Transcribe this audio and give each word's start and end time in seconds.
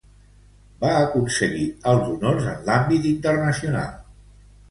Va 0.83 0.93
aconseguir 1.01 1.67
alts 1.91 2.09
honors 2.15 2.49
en 2.53 2.65
l'àmbit 2.71 3.07
internacional. 3.13 3.95